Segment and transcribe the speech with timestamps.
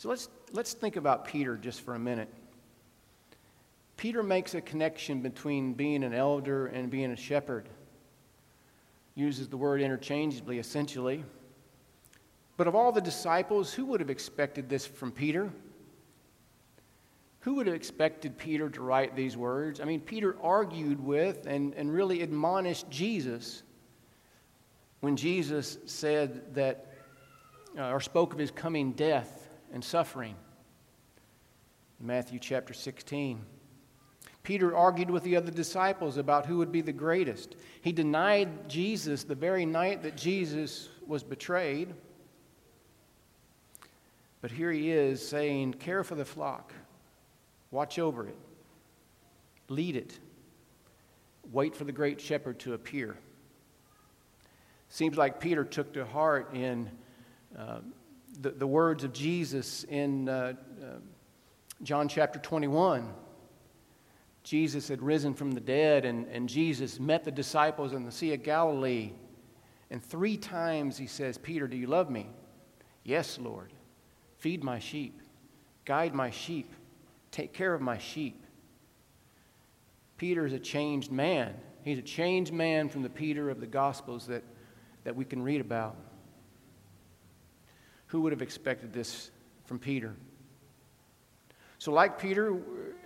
[0.00, 2.30] So let's, let's think about Peter just for a minute.
[3.98, 7.68] Peter makes a connection between being an elder and being a shepherd.
[9.14, 11.22] Uses the word interchangeably, essentially.
[12.56, 15.50] But of all the disciples, who would have expected this from Peter?
[17.40, 19.82] Who would have expected Peter to write these words?
[19.82, 23.62] I mean, Peter argued with and, and really admonished Jesus
[25.00, 26.86] when Jesus said that,
[27.78, 29.39] uh, or spoke of his coming death
[29.72, 30.34] and suffering.
[32.00, 33.44] Matthew chapter 16.
[34.42, 37.56] Peter argued with the other disciples about who would be the greatest.
[37.82, 41.92] He denied Jesus the very night that Jesus was betrayed.
[44.40, 46.72] But here he is saying, Care for the flock,
[47.70, 48.36] watch over it,
[49.68, 50.18] lead it,
[51.52, 53.18] wait for the great shepherd to appear.
[54.88, 56.90] Seems like Peter took to heart in
[57.56, 57.80] uh,
[58.38, 60.86] the, the words of Jesus in uh, uh,
[61.82, 63.12] John chapter 21.
[64.42, 68.34] Jesus had risen from the dead, and, and Jesus met the disciples in the Sea
[68.34, 69.12] of Galilee.
[69.90, 72.28] And three times he says, Peter, do you love me?
[73.04, 73.72] Yes, Lord.
[74.38, 75.20] Feed my sheep,
[75.84, 76.72] guide my sheep,
[77.30, 78.44] take care of my sheep.
[80.16, 81.54] Peter is a changed man.
[81.82, 84.42] He's a changed man from the Peter of the Gospels that
[85.04, 85.96] that we can read about.
[88.10, 89.30] Who would have expected this
[89.66, 90.16] from Peter?
[91.78, 92.56] So, like Peter,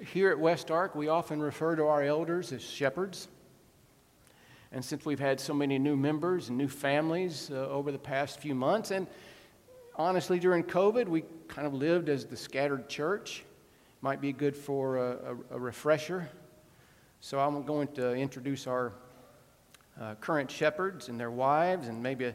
[0.01, 3.29] here at West Ark, we often refer to our elders as shepherds.
[4.73, 8.41] And since we've had so many new members and new families uh, over the past
[8.41, 9.07] few months, and
[9.97, 13.45] honestly, during COVID, we kind of lived as the scattered church.
[14.01, 16.31] Might be good for a, a, a refresher.
[17.21, 18.95] So, I'm going to introduce our
[20.01, 22.35] uh, current shepherds and their wives, and maybe a,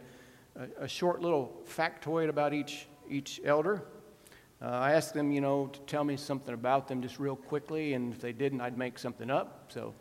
[0.55, 3.83] a, a, short little factoid about each, each elder.
[4.61, 7.93] Uh, I asked them, you know, to tell me something about them just real quickly,
[7.93, 9.71] and if they didn't, I'd make something up.
[9.71, 9.93] So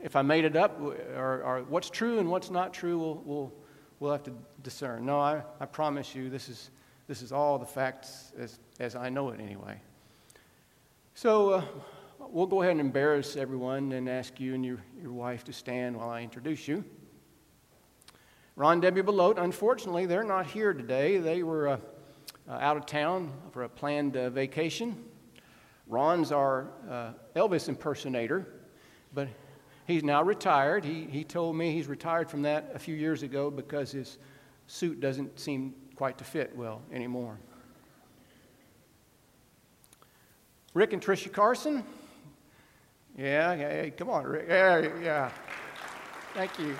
[0.00, 3.52] if I made it up, or, or what's true and what's not true, we'll, we'll,
[4.00, 5.06] we'll have to discern.
[5.06, 6.70] No, I, I promise you, this is,
[7.08, 9.80] this is all the facts as, as I know it anyway.
[11.14, 11.64] So, uh,
[12.18, 15.96] we'll go ahead and embarrass everyone and ask you and your, your wife to stand
[15.96, 16.84] while I introduce you.
[18.54, 21.16] Ron Debbie Belote, unfortunately, they're not here today.
[21.16, 21.78] They were uh,
[22.48, 25.04] uh, out of town for a planned uh, vacation.
[25.86, 28.46] Ron's our uh, Elvis impersonator,
[29.14, 29.28] but
[29.86, 30.84] he's now retired.
[30.84, 34.18] He, he told me he's retired from that a few years ago because his
[34.66, 37.38] suit doesn't seem quite to fit well anymore.
[40.74, 41.84] Rick and Tricia Carson,
[43.16, 44.46] yeah, yeah, come on, Rick.
[44.48, 45.30] Yeah, yeah.
[46.34, 46.76] Thank you.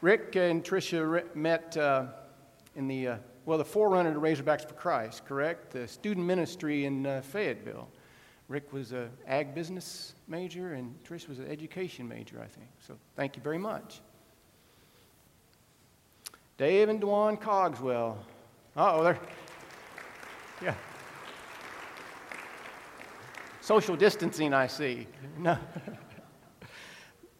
[0.00, 2.06] Rick and Tricia met uh,
[2.76, 3.16] in the, uh,
[3.46, 5.72] well, the forerunner to Razorbacks for Christ, correct?
[5.72, 7.88] The student ministry in uh, Fayetteville.
[8.46, 12.68] Rick was an ag business major, and Trish was an education major, I think.
[12.86, 14.00] So thank you very much.
[16.56, 18.18] Dave and Dwan Cogswell.
[18.76, 19.18] oh, they're,
[20.62, 20.74] yeah.
[23.60, 25.08] Social distancing, I see.
[25.38, 25.58] No.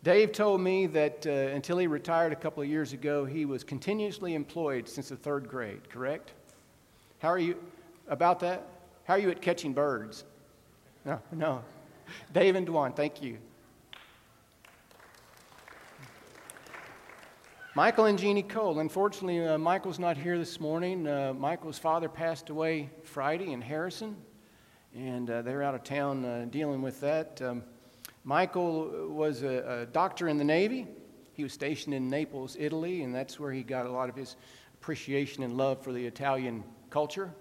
[0.09, 3.63] Dave told me that uh, until he retired a couple of years ago, he was
[3.63, 6.33] continuously employed since the third grade, correct?
[7.19, 7.59] How are you
[8.09, 8.67] about that?
[9.05, 10.25] How are you at catching birds?
[11.05, 11.63] No, no.
[12.33, 13.37] Dave and Dwan, thank you.
[17.75, 18.79] Michael and Jeannie Cole.
[18.79, 21.07] Unfortunately, uh, Michael's not here this morning.
[21.07, 24.17] Uh, Michael's father passed away Friday in Harrison
[24.95, 27.43] and uh, they're out of town uh, dealing with that.
[27.43, 27.63] Um,
[28.25, 30.87] Michael was a, a, doctor in the Navy.
[31.33, 34.37] He was stationed in Naples, Italy, and that's where he got a lot of his
[34.75, 37.33] appreciation and love for the Italian culture.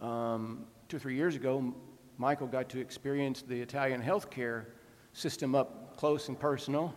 [0.00, 1.74] Um, two or three years ago,
[2.18, 4.66] Michael got to experience the Italian healthcare
[5.12, 6.94] system up close and personal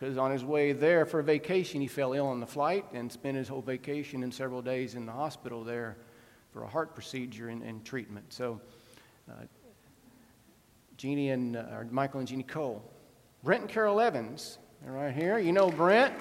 [0.00, 3.36] because on his way there for vacation, he fell ill on the flight and spent
[3.36, 5.98] his whole vacation and several days in the hospital there
[6.52, 8.32] for a heart procedure and, and treatment.
[8.32, 8.60] So
[9.30, 9.44] uh,
[11.00, 12.84] Jeannie and uh, or Michael and Jeannie Cole.
[13.42, 15.38] Brent and Carol Evans, they're right here.
[15.38, 16.12] You know Brent.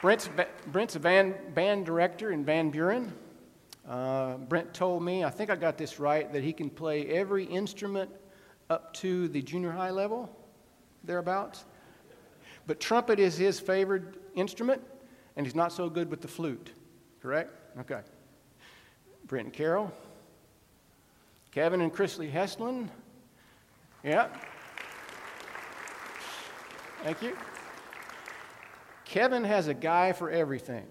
[0.00, 0.30] Brent's,
[0.68, 3.12] Brent's a band, band director in Van Buren.
[3.86, 7.44] Uh, Brent told me, I think I got this right, that he can play every
[7.44, 8.10] instrument
[8.70, 10.34] up to the junior high level,
[11.04, 11.66] thereabouts.
[12.66, 14.80] But trumpet is his favorite instrument,
[15.36, 16.72] and he's not so good with the flute,
[17.20, 17.50] correct?
[17.80, 18.00] Okay.
[19.26, 19.92] Brent and Carol.
[21.56, 22.86] Kevin and Christy Heslin.
[24.04, 24.28] Yeah.
[27.02, 27.34] Thank you.
[29.06, 30.86] Kevin has a guy for everything.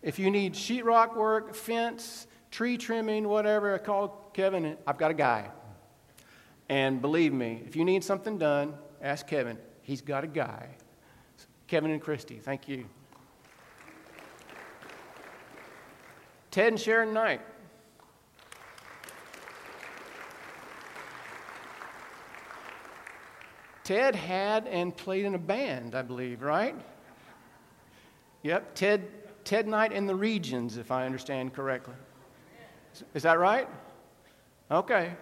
[0.00, 4.76] If you need sheetrock work, fence, tree trimming, whatever, I call Kevin.
[4.86, 5.50] I've got a guy.
[6.68, 9.58] And believe me, if you need something done, ask Kevin.
[9.82, 10.68] He's got a guy.
[11.66, 12.84] Kevin and Christy, thank you.
[16.52, 17.40] Ted and Sharon Knight.
[23.88, 26.74] Ted had and played in a band, I believe, right?
[28.42, 29.08] Yep, Ted,
[29.44, 31.94] Ted Knight in the Regions, if I understand correctly.
[33.14, 33.66] Is that right?
[34.70, 35.14] Okay.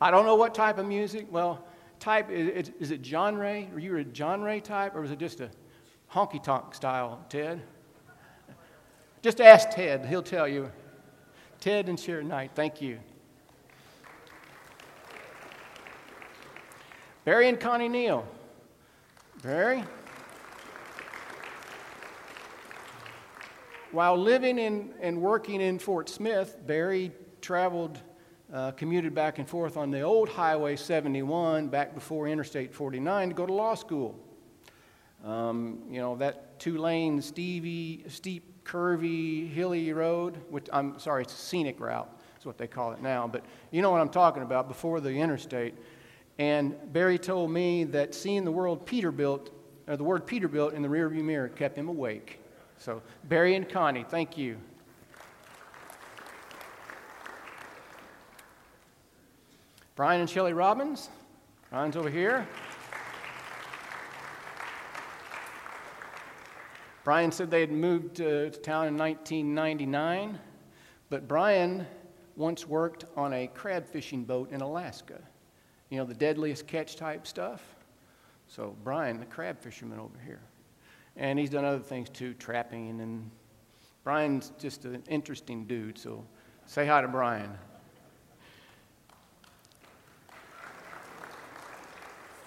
[0.00, 1.26] I don't know what type of music.
[1.28, 1.66] Well,
[1.98, 3.66] type is, is it genre?
[3.74, 5.50] Are you a genre type, or was it just a
[6.08, 7.60] honky tonk style, Ted?
[9.22, 10.70] Just ask Ted; he'll tell you.
[11.58, 13.00] Ted and Sharon Knight, thank you.
[17.26, 18.24] Barry and Connie Neal.
[19.42, 19.82] Barry?
[23.90, 27.98] While living in, and working in Fort Smith, Barry traveled,
[28.52, 33.34] uh, commuted back and forth on the old Highway 71 back before Interstate 49 to
[33.34, 34.16] go to law school.
[35.24, 38.04] Um, you know, that two lane, steep,
[38.64, 42.08] curvy, hilly road, which I'm sorry, it's a scenic route,
[42.38, 45.10] is what they call it now, but you know what I'm talking about before the
[45.10, 45.74] interstate.
[46.38, 49.48] And Barry told me that seeing the world Peterbilt,
[49.88, 52.40] or the word Peterbilt in the rearview mirror kept him awake.
[52.76, 54.58] So, Barry and Connie, thank you.
[59.94, 61.08] Brian and Shelley Robbins.
[61.70, 62.46] Brian's over here.
[67.02, 70.38] Brian said they had moved to town in 1999,
[71.08, 71.86] but Brian
[72.34, 75.22] once worked on a crab fishing boat in Alaska
[75.90, 77.62] you know, the deadliest catch type stuff.
[78.48, 80.40] So, Brian, the crab fisherman over here.
[81.16, 83.00] And he's done other things too, trapping.
[83.00, 83.30] And
[84.04, 85.98] Brian's just an interesting dude.
[85.98, 86.24] So,
[86.66, 87.50] say hi to Brian.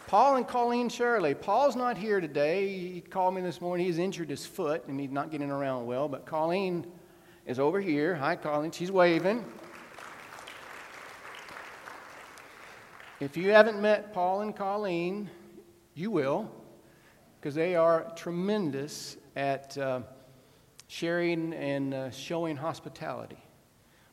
[0.08, 1.36] Paul and Colleen Shirley.
[1.36, 2.68] Paul's not here today.
[2.68, 3.86] He called me this morning.
[3.86, 6.08] He's injured his foot and he's not getting around well.
[6.08, 6.88] But Colleen
[7.46, 8.16] is over here.
[8.16, 8.72] Hi, Colleen.
[8.72, 9.46] She's waving.
[13.20, 15.30] If you haven't met Paul and Colleen,
[15.94, 16.50] you will,
[17.36, 20.04] because they are tremendous at uh,
[20.88, 23.44] sharing and uh, showing hospitality.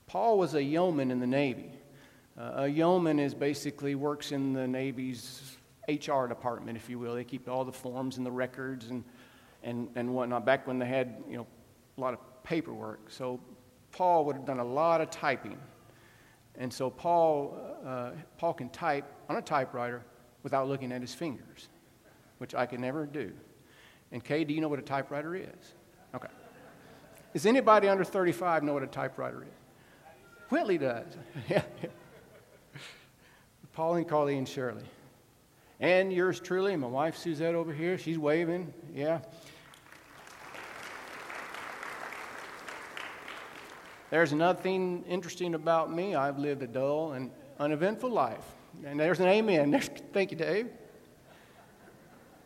[0.08, 1.70] Paul was a yeoman in the Navy.
[2.36, 5.56] Uh, a yeoman is basically works in the Navy's
[5.86, 7.14] HR department, if you will.
[7.14, 9.04] They keep all the forms and the records and,
[9.62, 11.46] and, and whatnot, back when they had you know,
[11.96, 13.08] a lot of paperwork.
[13.08, 13.38] So
[13.92, 15.60] Paul would have done a lot of typing
[16.58, 20.02] and so Paul, uh, Paul can type on a typewriter
[20.42, 21.68] without looking at his fingers,
[22.38, 23.32] which I can never do.
[24.12, 25.74] And Kay, do you know what a typewriter is?
[26.14, 26.28] Okay.
[27.32, 29.48] Does anybody under 35 know what a typewriter is?
[30.48, 31.16] Whitley does.
[31.48, 31.62] yeah.
[33.72, 34.84] Paul and Colleen Shirley.
[35.80, 38.72] And yours truly, my wife Suzette over here, she's waving.
[38.94, 39.20] Yeah.
[44.08, 46.14] There's nothing interesting about me.
[46.14, 48.44] I've lived a dull and uneventful life.
[48.84, 49.80] And there's an amen.
[50.12, 50.68] Thank you, Dave.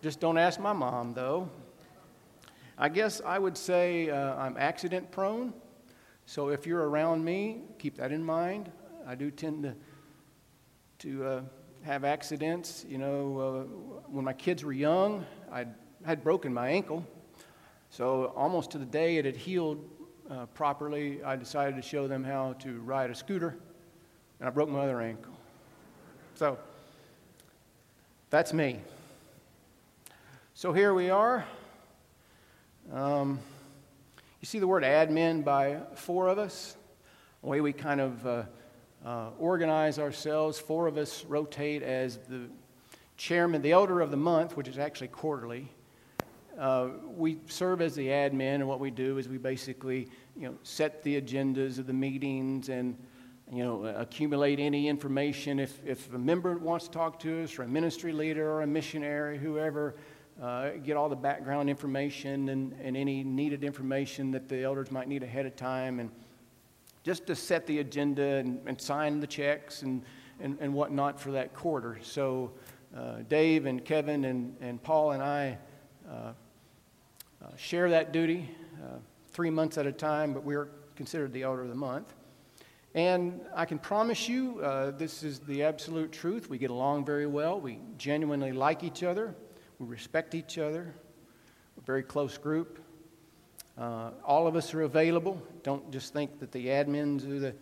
[0.00, 1.50] Just don't ask my mom, though.
[2.78, 5.52] I guess I would say uh, I'm accident prone.
[6.24, 8.72] So if you're around me, keep that in mind.
[9.06, 9.74] I do tend to,
[11.00, 11.42] to uh,
[11.82, 12.86] have accidents.
[12.88, 13.62] You know, uh,
[14.10, 15.66] when my kids were young, I
[16.06, 17.04] had broken my ankle.
[17.90, 19.84] So almost to the day it had healed
[20.30, 23.56] uh, properly, I decided to show them how to ride a scooter,
[24.38, 25.32] and I broke my other ankle.
[26.36, 26.56] So
[28.30, 28.78] that's me.
[30.54, 31.44] So here we are.
[32.92, 33.40] Um,
[34.40, 36.76] you see the word admin by four of us?
[37.42, 38.42] The way we kind of uh,
[39.04, 42.48] uh, organize ourselves, four of us rotate as the
[43.16, 45.68] chairman, the elder of the month, which is actually quarterly.
[46.60, 50.54] Uh, we serve as the admin, and what we do is we basically, you know,
[50.62, 52.94] set the agendas of the meetings and,
[53.50, 55.58] you know, accumulate any information.
[55.58, 58.66] If, if a member wants to talk to us, or a ministry leader, or a
[58.66, 59.94] missionary, whoever,
[60.42, 65.08] uh, get all the background information and, and any needed information that the elders might
[65.08, 66.10] need ahead of time, and
[67.04, 70.02] just to set the agenda and, and sign the checks and,
[70.40, 71.98] and, and whatnot for that quarter.
[72.02, 72.52] So,
[72.94, 75.56] uh, Dave and Kevin and, and Paul and I.
[76.06, 76.32] Uh,
[77.42, 78.50] uh, share that duty
[78.82, 78.98] uh,
[79.32, 82.14] three months at a time, but we're considered the elder of the month.
[82.94, 86.50] And I can promise you, uh, this is the absolute truth.
[86.50, 87.60] We get along very well.
[87.60, 89.34] We genuinely like each other.
[89.78, 90.92] We respect each other.
[91.76, 92.80] We're a very close group.
[93.78, 95.40] Uh, all of us are available.
[95.62, 97.54] Don't just think that the admins are the,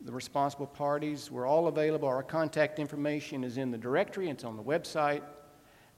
[0.00, 1.30] the responsible parties.
[1.30, 2.08] We're all available.
[2.08, 5.22] Our contact information is in the directory, it's on the website,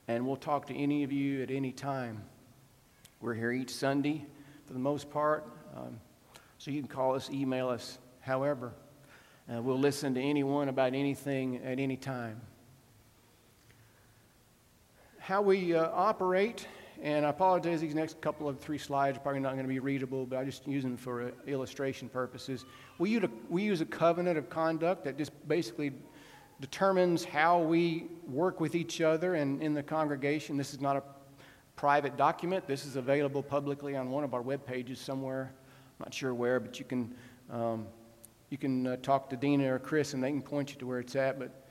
[0.07, 2.21] and we'll talk to any of you at any time.
[3.19, 4.23] We're here each Sunday
[4.67, 5.43] for the most part,
[5.75, 5.99] um,
[6.59, 8.73] so you can call us, email us, however.
[9.51, 12.39] Uh, we'll listen to anyone about anything at any time.
[15.17, 16.67] How we uh, operate,
[17.01, 19.79] and I apologize, these next couple of three slides are probably not going to be
[19.79, 22.65] readable, but I just use them for uh, illustration purposes.
[22.99, 25.91] We use, a, we use a covenant of conduct that just basically
[26.61, 30.55] determines how we work with each other and in the congregation.
[30.55, 31.03] This is not a
[31.77, 32.67] private document.
[32.67, 35.53] This is available publicly on one of our web pages somewhere.
[35.53, 37.15] I'm not sure where, but you can
[37.49, 37.87] um,
[38.49, 40.99] you can uh, talk to Dina or Chris and they can point you to where
[40.99, 41.37] it's at.
[41.37, 41.67] But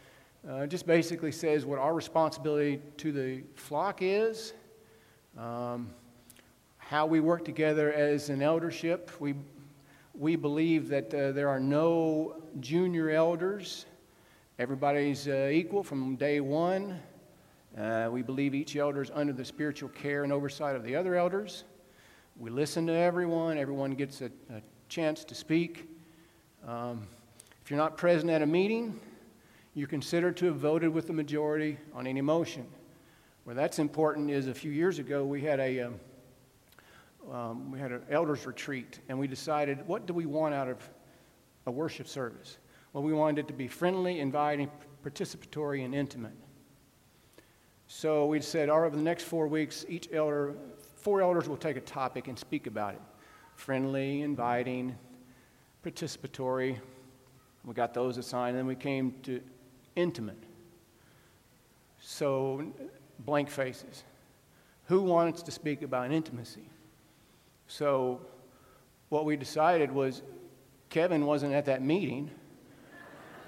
[0.48, 4.52] uh, it just basically says what our responsibility to the flock is,
[5.36, 5.90] um,
[6.78, 9.10] how we work together as an eldership.
[9.18, 9.34] We,
[10.14, 13.86] we believe that uh, there are no junior elders,
[14.58, 17.00] everybody's uh, equal from day one.
[17.78, 21.14] Uh, we believe each elder is under the spiritual care and oversight of the other
[21.14, 21.64] elders.
[22.38, 25.86] We listen to everyone, everyone gets a, a chance to speak.
[26.66, 27.06] Um,
[27.62, 28.98] if you're not present at a meeting,
[29.74, 32.66] you're considered to have voted with the majority on any motion.
[33.44, 36.00] Where that's important is a few years ago we had a um,
[37.30, 40.78] um, we had an elders retreat, and we decided what do we want out of
[41.66, 42.58] a worship service.
[42.92, 44.70] Well, we wanted it to be friendly, inviting,
[45.04, 46.32] participatory, and intimate.
[47.88, 50.54] So we said, all right, over the next four weeks, each elder,
[50.96, 53.00] four elders will take a topic and speak about it.
[53.54, 54.96] Friendly, inviting,
[55.84, 56.78] participatory.
[57.64, 58.50] We got those assigned.
[58.50, 59.40] And then we came to
[59.94, 60.42] intimate.
[62.00, 62.64] So,
[63.20, 64.04] blank faces.
[64.86, 66.68] Who wants to speak about intimacy?
[67.66, 68.20] So,
[69.08, 70.22] what we decided was
[70.90, 72.30] Kevin wasn't at that meeting.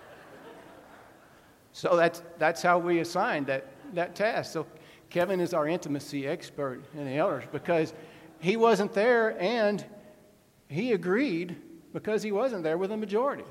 [1.73, 4.53] so, that's, that's how we assigned that, that task.
[4.53, 4.67] So,
[5.11, 7.95] Kevin is our intimacy expert in the elders because
[8.41, 9.85] he wasn't there and
[10.69, 11.57] he agreed
[11.93, 13.45] because he wasn't there with a majority.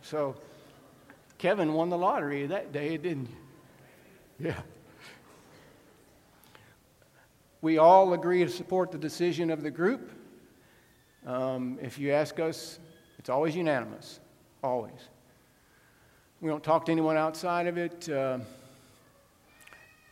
[0.00, 0.34] So
[1.38, 4.46] Kevin won the lottery that day, didn't you?
[4.48, 4.60] Yeah.
[7.60, 10.10] We all agree to support the decision of the group.
[11.26, 12.78] Um, if you ask us,
[13.18, 14.20] it's always unanimous,
[14.62, 15.08] always.
[16.40, 18.08] We don't talk to anyone outside of it.
[18.08, 18.40] Uh,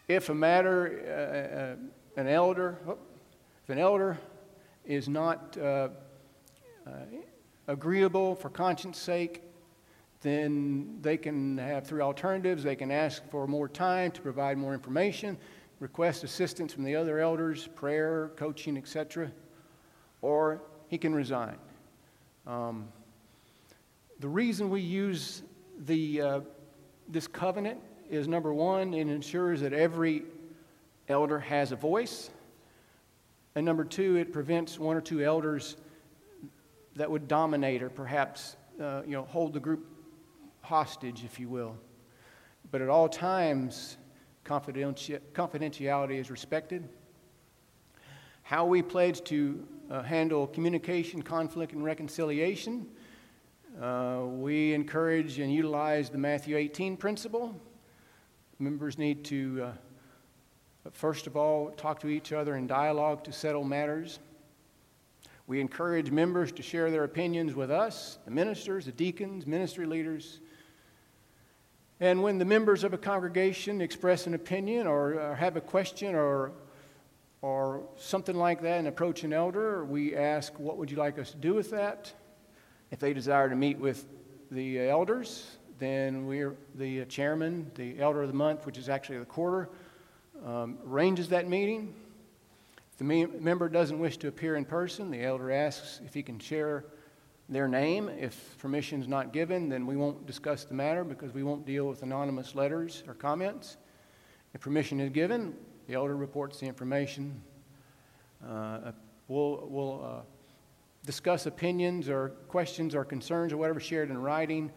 [0.09, 1.77] if a matter,
[2.17, 2.99] uh, uh, an elder, oh,
[3.63, 4.19] if an elder
[4.85, 5.89] is not uh,
[6.87, 6.91] uh,
[7.69, 9.43] agreeable for conscience sake,
[10.21, 12.63] then they can have three alternatives.
[12.63, 15.39] They can ask for more time to provide more information,
[15.81, 19.31] request assistance from the other elders, prayer, coaching, etc.,
[20.21, 21.57] or he can resign.
[22.47, 22.89] Um,
[24.21, 25.43] the reason we use
[25.87, 26.41] the, uh,
[27.09, 27.81] this covenant
[28.13, 30.23] is number one, it ensures that every
[31.09, 32.31] elder has a voice.
[33.55, 35.77] And number two, it prevents one or two elders
[36.95, 39.87] that would dominate or perhaps uh, you know, hold the group
[40.61, 41.75] hostage, if you will.
[42.71, 43.97] But at all times,
[44.45, 46.87] confidenti- confidentiality is respected.
[48.43, 52.87] How we pledge to uh, handle communication, conflict, and reconciliation.
[53.81, 57.59] Uh, we encourage and utilize the Matthew 18 principle.
[58.63, 59.73] Members need to,
[60.87, 64.21] uh, first of all, talk to each other in dialogue to settle matters.
[65.49, 70.39] We encourage members to share their opinions with us, the ministers, the deacons, ministry leaders.
[71.99, 76.15] And when the members of a congregation express an opinion or, or have a question
[76.15, 76.53] or,
[77.41, 81.33] or something like that and approach an elder, we ask, What would you like us
[81.33, 82.13] to do with that?
[82.93, 84.07] If they desire to meet with
[84.53, 89.25] the elders, then we're the chairman, the elder of the month, which is actually the
[89.25, 89.69] quarter,
[90.47, 91.93] um, arranges that meeting.
[92.93, 96.39] If the member doesn't wish to appear in person, the elder asks if he can
[96.39, 96.85] share
[97.49, 98.09] their name.
[98.09, 101.89] If permission is not given, then we won't discuss the matter because we won't deal
[101.89, 103.77] with anonymous letters or comments.
[104.55, 105.55] If permission is given,
[105.89, 107.43] the elder reports the information.
[108.47, 108.93] Uh,
[109.27, 110.21] we'll we'll uh,
[111.05, 114.71] discuss opinions or questions or concerns or whatever shared in writing,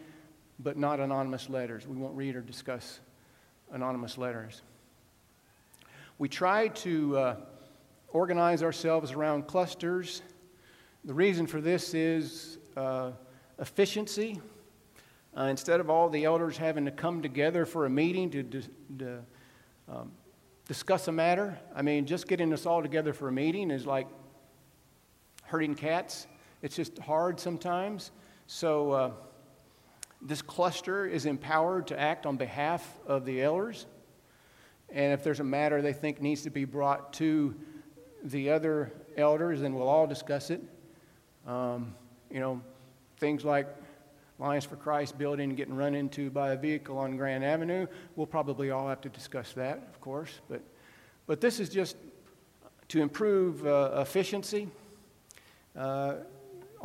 [0.60, 1.88] but not anonymous letters.
[1.88, 3.00] We won't read or discuss
[3.72, 4.62] anonymous letters.
[6.18, 7.36] We try to uh,
[8.10, 10.22] organize ourselves around clusters.
[11.04, 13.12] The reason for this is uh,
[13.60, 14.40] efficiency.
[15.38, 18.44] Uh, instead of all the elders having to come together for a meeting to,
[18.98, 19.20] to
[19.90, 20.12] um,
[20.68, 21.60] discuss a matter.
[21.76, 24.08] I mean, just getting us all together for a meeting is like
[25.44, 26.28] herding cats.
[26.62, 28.12] It's just hard sometimes.
[28.48, 29.12] So, uh,
[30.26, 33.86] this cluster is empowered to act on behalf of the elders.
[34.90, 37.54] And if there's a matter they think needs to be brought to
[38.24, 40.62] the other elders, then we'll all discuss it.
[41.46, 41.94] Um,
[42.32, 42.60] you know,
[43.20, 43.68] things like
[44.40, 48.72] Lions for Christ building getting run into by a vehicle on Grand Avenue, we'll probably
[48.72, 50.40] all have to discuss that, of course.
[50.50, 50.62] But,
[51.28, 51.98] but this is just
[52.88, 54.70] to improve uh, efficiency.
[55.76, 56.16] Uh,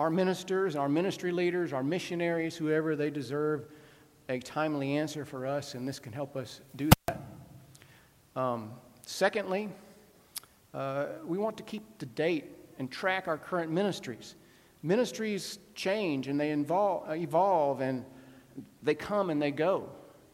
[0.01, 3.67] our ministers, our ministry leaders, our missionaries, whoever they deserve
[4.31, 7.21] a timely answer for us, and this can help us do that.
[8.35, 8.71] Um,
[9.05, 9.69] secondly,
[10.73, 12.47] uh, we want to keep to date
[12.79, 14.37] and track our current ministries.
[14.83, 18.03] Ministries change and they involve, evolve and
[18.83, 19.91] they come and they go.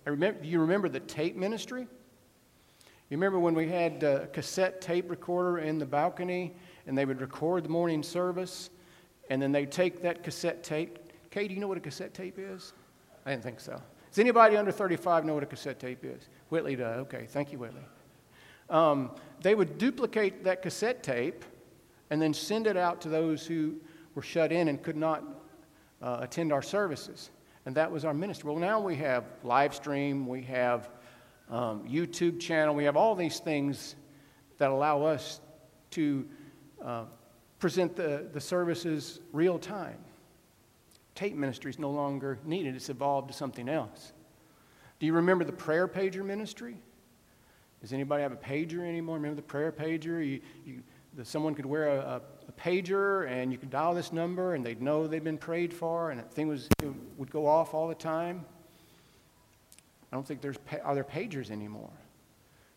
[0.06, 1.88] I remember, you remember the tape ministry?
[3.10, 6.54] You remember when we had a cassette tape recorder in the balcony
[6.86, 8.70] and they would record the morning service
[9.30, 10.98] and then they'd take that cassette tape.
[11.30, 12.72] Kay, do you know what a cassette tape is?
[13.24, 13.80] I didn't think so.
[14.10, 16.28] Does anybody under 35 know what a cassette tape is?
[16.48, 17.00] Whitley does.
[17.00, 17.82] Okay, thank you, Whitley.
[18.70, 19.10] Um,
[19.42, 21.44] they would duplicate that cassette tape
[22.10, 23.76] and then send it out to those who
[24.14, 25.22] were shut in and could not
[26.00, 27.30] uh, attend our services.
[27.66, 28.50] And that was our ministry.
[28.50, 30.88] Well, now we have live stream, we have
[31.50, 33.96] um, YouTube channel, we have all these things
[34.58, 35.40] that allow us
[35.90, 36.26] to
[36.84, 37.04] uh,
[37.58, 39.98] present the, the services real time.
[41.14, 44.12] Tape ministry is no longer needed, it's evolved to something else.
[44.98, 46.76] Do you remember the prayer pager ministry?
[47.80, 49.16] Does anybody have a pager anymore?
[49.16, 50.26] Remember the prayer pager?
[50.26, 50.82] You, you,
[51.14, 54.80] the, someone could wear a, a pager and you could dial this number and they'd
[54.80, 56.68] know they'd been prayed for and that thing was,
[57.16, 58.44] would go off all the time.
[60.10, 61.90] I don't think there's are there pagers anymore.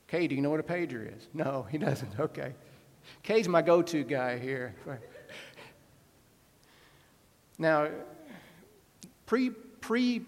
[0.08, 1.28] Kay, do you know what a pager is?
[1.34, 2.20] No, he doesn't.
[2.20, 2.54] Okay.
[3.24, 4.76] Kay's my go to guy here.
[7.58, 7.90] now,
[9.26, 10.22] pre pre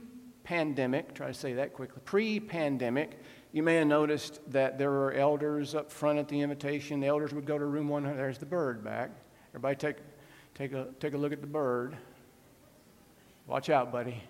[0.43, 3.19] pandemic, try to say that quickly, pre pandemic,
[3.53, 6.99] you may have noticed that there were elders up front at the invitation.
[6.99, 8.15] The elders would go to room 100.
[8.15, 9.11] There's the bird back.
[9.49, 9.97] Everybody take,
[10.55, 11.97] take, a, take a look at the bird.
[13.47, 14.23] Watch out, buddy.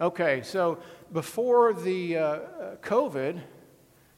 [0.00, 0.78] Okay, so
[1.12, 2.38] before the uh,
[2.82, 3.40] COVID,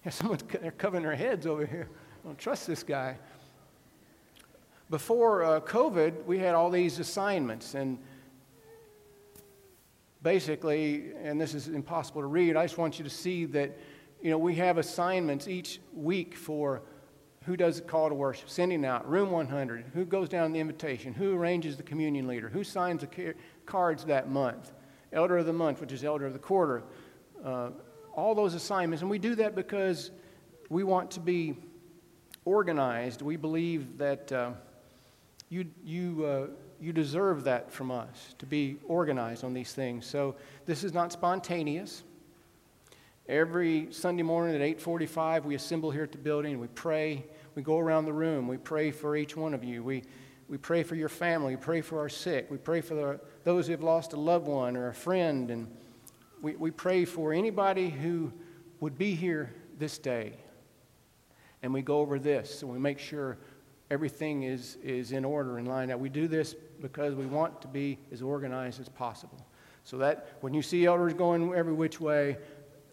[0.05, 0.45] yeah, someone's
[0.79, 1.89] covering their heads over here.
[2.25, 3.17] I don't trust this guy.
[4.91, 7.99] Before uh, COVID, we had all these assignments, and
[10.23, 13.79] basically, and this is impossible to read, I just want you to see that,
[14.21, 16.83] you know, we have assignments each week for
[17.45, 21.15] who does the call to worship, sending out, room 100, who goes down the invitation,
[21.15, 24.73] who arranges the communion leader, who signs the cards that month,
[25.15, 26.83] elder of the month, which is elder of the quarter,
[27.43, 27.71] uh,
[28.15, 29.01] all those assignments.
[29.01, 30.11] And we do that because
[30.69, 31.55] we want to be
[32.45, 33.23] organized.
[33.23, 34.53] We believe that uh,
[35.55, 36.47] you, you, uh,
[36.81, 40.05] you deserve that from us, to be organized on these things.
[40.05, 40.35] So
[40.67, 42.03] this is not spontaneous.
[43.29, 46.59] Every Sunday morning at 8:45, we assemble here at the building.
[46.59, 47.25] We pray.
[47.55, 48.49] We go around the room.
[48.49, 49.85] We pray for each one of you.
[49.85, 50.03] We,
[50.49, 51.55] we pray for your family.
[51.55, 52.51] We pray for our sick.
[52.51, 55.53] We pray for the, those who have lost a loved one or a friend.
[55.53, 55.69] And
[56.43, 58.33] we, we pray for anybody who
[58.81, 60.33] would be here this day.
[61.63, 63.39] And we go over this and we make sure
[63.91, 66.01] everything is, is in order and lined up.
[66.01, 69.47] We do this because we want to be as organized as possible.
[69.85, 72.39] So that when you see elders going every which way,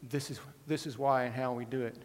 [0.09, 1.97] this is, this is why and how we do it.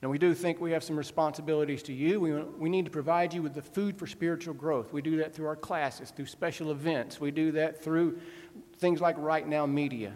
[0.00, 2.20] Now, we do think we have some responsibilities to you.
[2.20, 4.92] We, we need to provide you with the food for spiritual growth.
[4.92, 7.20] We do that through our classes, through special events.
[7.20, 8.20] We do that through
[8.76, 10.12] things like Right Now Media.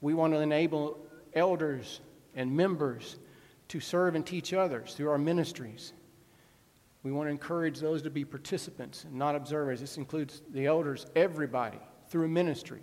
[0.00, 2.00] We want to enable elders
[2.36, 3.16] and members
[3.70, 5.92] to serve and teach others through our ministries.
[7.02, 9.80] We want to encourage those to be participants and not observers.
[9.80, 11.78] This includes the elders, everybody,
[12.08, 12.82] through ministry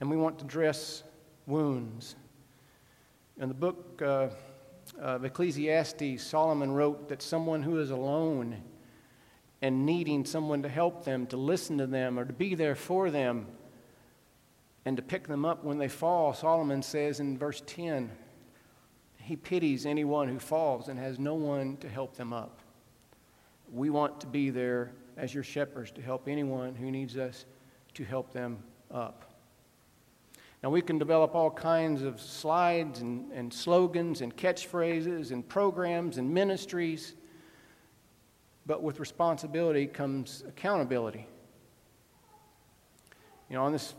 [0.00, 1.02] and we want to dress
[1.46, 2.14] wounds.
[3.40, 4.28] In the book uh,
[4.98, 8.62] of Ecclesiastes, Solomon wrote that someone who is alone
[9.60, 13.10] and needing someone to help them, to listen to them, or to be there for
[13.10, 13.46] them,
[14.84, 18.10] and to pick them up when they fall, Solomon says in verse 10,
[19.28, 22.60] he pities anyone who falls and has no one to help them up.
[23.70, 27.44] We want to be there as your shepherds to help anyone who needs us
[27.92, 29.30] to help them up.
[30.62, 36.16] Now, we can develop all kinds of slides and, and slogans and catchphrases and programs
[36.16, 37.12] and ministries,
[38.64, 41.26] but with responsibility comes accountability.
[43.50, 43.92] You know, on this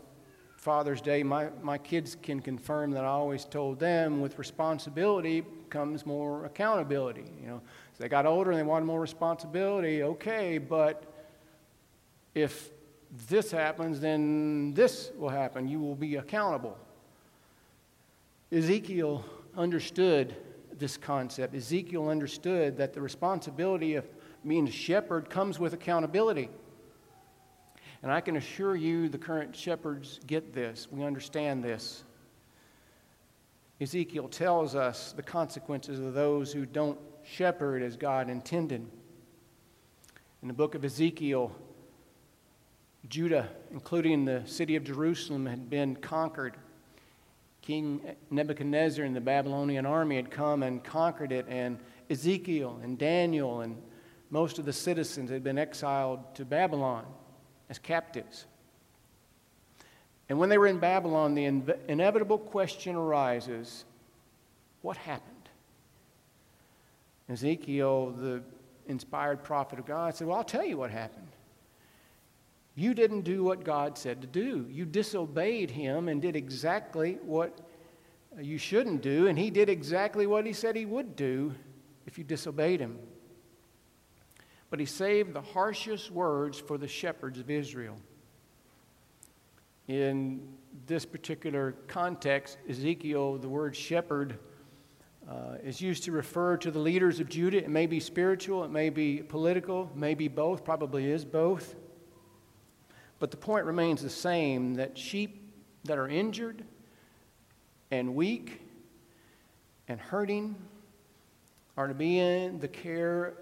[0.60, 6.04] Father's Day, my, my kids can confirm that I always told them with responsibility comes
[6.04, 7.24] more accountability.
[7.40, 7.62] You know,
[7.98, 11.04] they got older and they wanted more responsibility, okay, but
[12.34, 12.70] if
[13.28, 15.66] this happens, then this will happen.
[15.66, 16.76] You will be accountable.
[18.52, 19.24] Ezekiel
[19.56, 20.36] understood
[20.78, 21.54] this concept.
[21.54, 24.04] Ezekiel understood that the responsibility of
[24.46, 26.50] being a shepherd comes with accountability.
[28.02, 30.88] And I can assure you, the current shepherds get this.
[30.90, 32.02] We understand this.
[33.80, 38.86] Ezekiel tells us the consequences of those who don't shepherd as God intended.
[40.42, 41.52] In the book of Ezekiel,
[43.08, 46.56] Judah, including the city of Jerusalem, had been conquered.
[47.62, 53.60] King Nebuchadnezzar and the Babylonian army had come and conquered it, and Ezekiel and Daniel
[53.60, 53.80] and
[54.30, 57.04] most of the citizens had been exiled to Babylon
[57.70, 58.44] as captives.
[60.28, 61.46] And when they were in Babylon, the
[61.88, 63.84] inevitable question arises
[64.82, 65.36] what happened?
[67.28, 68.42] Ezekiel, the
[68.86, 71.28] inspired prophet of God, said, Well, I'll tell you what happened.
[72.74, 74.66] You didn't do what God said to do.
[74.70, 77.58] You disobeyed him and did exactly what
[78.40, 81.54] you shouldn't do, and he did exactly what he said he would do
[82.06, 82.98] if you disobeyed him.
[84.70, 87.96] But he saved the harshest words for the shepherds of Israel.
[89.88, 90.40] In
[90.86, 94.38] this particular context, Ezekiel, the word shepherd,
[95.28, 97.58] uh, is used to refer to the leaders of Judah.
[97.58, 101.74] It may be spiritual, it may be political, may be both, probably is both.
[103.18, 105.52] But the point remains the same that sheep
[105.84, 106.64] that are injured
[107.90, 108.60] and weak
[109.88, 110.56] and hurting
[111.76, 113.34] are to be in the care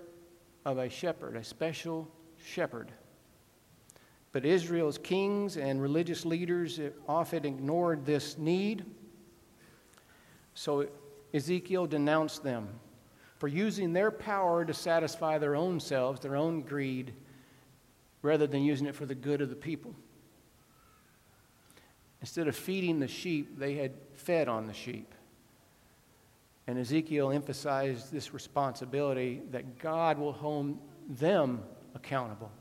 [0.69, 2.07] of a shepherd, a special
[2.45, 2.93] shepherd.
[4.33, 6.79] But Israel's kings and religious leaders
[7.09, 8.85] often ignored this need.
[10.53, 10.87] So
[11.33, 12.69] Ezekiel denounced them
[13.39, 17.15] for using their power to satisfy their own selves, their own greed,
[18.21, 19.95] rather than using it for the good of the people.
[22.21, 25.15] Instead of feeding the sheep, they had fed on the sheep.
[26.69, 30.79] And Ezekiel emphasized this responsibility that God will hold
[31.09, 31.63] them
[31.95, 32.53] accountable.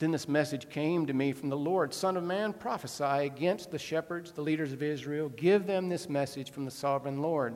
[0.00, 3.78] Then this message came to me from the Lord Son of man, prophesy against the
[3.78, 5.28] shepherds, the leaders of Israel.
[5.28, 7.54] Give them this message from the sovereign Lord.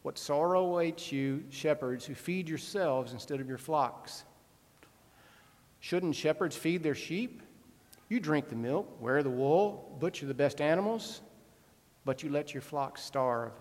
[0.00, 4.24] What sorrow awaits you, shepherds, who feed yourselves instead of your flocks.
[5.80, 7.42] Shouldn't shepherds feed their sheep?
[8.08, 11.20] You drink the milk, wear the wool, butcher the best animals,
[12.06, 13.52] but you let your flocks starve.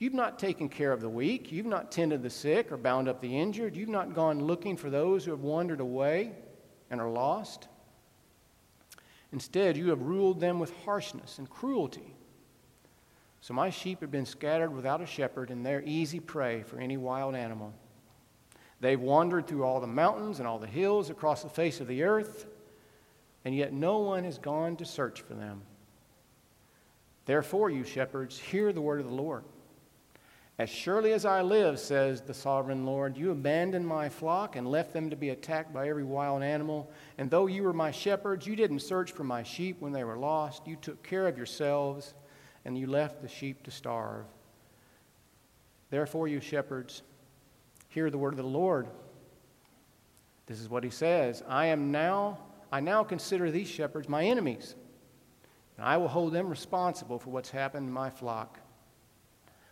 [0.00, 1.52] You've not taken care of the weak.
[1.52, 3.76] You've not tended the sick or bound up the injured.
[3.76, 6.32] You've not gone looking for those who have wandered away
[6.90, 7.68] and are lost.
[9.30, 12.14] Instead, you have ruled them with harshness and cruelty.
[13.42, 16.96] So my sheep have been scattered without a shepherd, and they're easy prey for any
[16.96, 17.74] wild animal.
[18.80, 22.04] They've wandered through all the mountains and all the hills across the face of the
[22.04, 22.46] earth,
[23.44, 25.60] and yet no one has gone to search for them.
[27.26, 29.44] Therefore, you shepherds, hear the word of the Lord.
[30.60, 34.92] As surely as I live, says the sovereign Lord, you abandoned my flock and left
[34.92, 36.90] them to be attacked by every wild animal.
[37.16, 40.18] And though you were my shepherds, you didn't search for my sheep when they were
[40.18, 40.66] lost.
[40.66, 42.12] You took care of yourselves,
[42.66, 44.26] and you left the sheep to starve.
[45.88, 47.00] Therefore, you shepherds,
[47.88, 48.86] hear the word of the Lord.
[50.44, 52.36] This is what he says I am now,
[52.70, 54.74] I now consider these shepherds my enemies,
[55.78, 58.59] and I will hold them responsible for what's happened to my flock.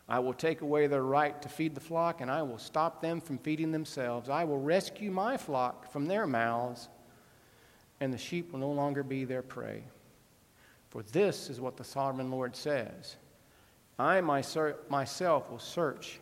[0.09, 3.21] I will take away their right to feed the flock, and I will stop them
[3.21, 4.31] from feeding themselves.
[4.31, 6.88] I will rescue my flock from their mouths,
[8.01, 9.85] and the sheep will no longer be their prey.
[10.88, 13.16] For this is what the sovereign Lord says
[13.99, 16.21] I myself will search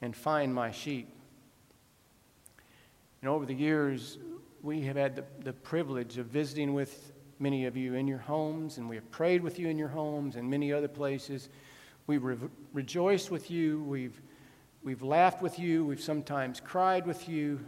[0.00, 1.08] and find my sheep.
[3.22, 4.18] And over the years,
[4.62, 8.78] we have had the, the privilege of visiting with many of you in your homes,
[8.78, 11.48] and we have prayed with you in your homes and many other places.
[12.06, 12.36] We've re-
[12.72, 13.82] rejoiced with you.
[13.84, 14.20] We've,
[14.82, 15.86] we've laughed with you.
[15.86, 17.60] We've sometimes cried with you.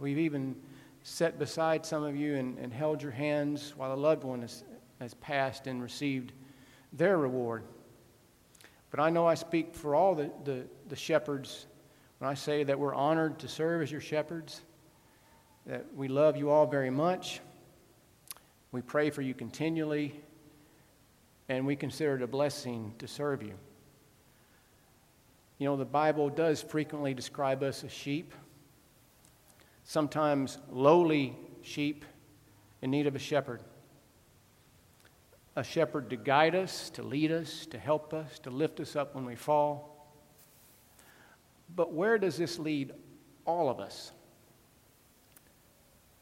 [0.00, 0.56] We've even
[1.02, 4.64] sat beside some of you and, and held your hands while a loved one has,
[5.00, 6.32] has passed and received
[6.94, 7.64] their reward.
[8.90, 11.66] But I know I speak for all the, the, the shepherds
[12.18, 14.62] when I say that we're honored to serve as your shepherds,
[15.66, 17.40] that we love you all very much.
[18.72, 20.20] We pray for you continually,
[21.48, 23.54] and we consider it a blessing to serve you.
[25.58, 28.34] You know, the Bible does frequently describe us as sheep,
[29.84, 32.04] sometimes lowly sheep
[32.82, 33.62] in need of a shepherd.
[35.56, 39.14] a shepherd to guide us, to lead us, to help us, to lift us up
[39.14, 40.10] when we fall.
[41.74, 42.92] But where does this lead
[43.44, 44.12] all of us?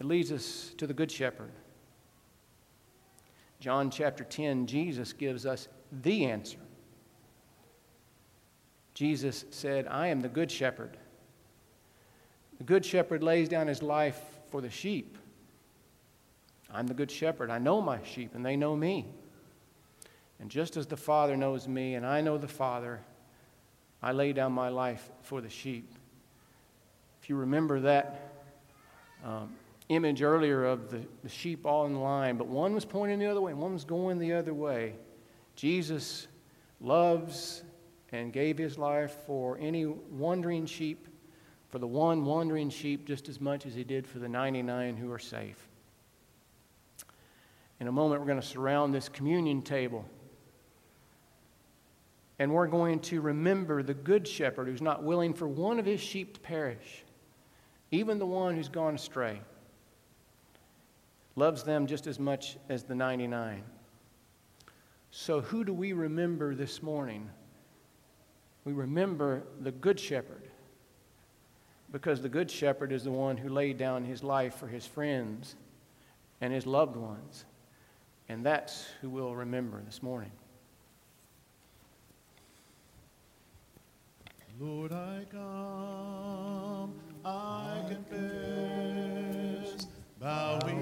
[0.01, 1.53] It leads us to the Good Shepherd.
[3.61, 5.69] John chapter 10, Jesus gives us
[6.03, 6.59] the answer.
[8.95, 10.97] Jesus said, I am the Good Shepherd.
[12.59, 15.17] The Good Shepherd lays down his life for the sheep.
[16.71, 17.51] I'm the Good Shepherd.
[17.51, 19.07] I know my sheep, and they know me.
[20.41, 23.01] And just as the Father knows me, and I know the Father,
[24.03, 25.91] I lay down my life for the sheep.
[27.23, 28.33] If you remember that
[29.25, 29.55] um,
[29.89, 33.41] image earlier of the, the sheep all in line, but one was pointing the other
[33.41, 34.95] way, and one was going the other way.
[35.55, 36.27] Jesus
[36.81, 37.63] loves
[38.13, 41.09] and gave his life for any wandering sheep,
[41.71, 45.11] for the one wandering sheep, just as much as he did for the 99 who
[45.11, 45.69] are safe.
[47.81, 50.05] In a moment, we're going to surround this communion table.
[52.39, 56.01] And we're going to remember the good shepherd who's not willing for one of his
[56.01, 57.05] sheep to perish,
[57.91, 59.41] even the one who's gone astray
[61.37, 63.63] loves them just as much as the 99.
[65.11, 67.29] So, who do we remember this morning?
[68.65, 70.49] we remember the Good Shepherd
[71.91, 75.57] because the Good Shepherd is the one who laid down his life for his friends
[76.41, 77.45] and his loved ones.
[78.29, 80.31] And that's who we'll remember this morning.
[84.61, 86.93] Lord, I come,
[87.25, 89.87] I confess,
[90.21, 90.82] bowing.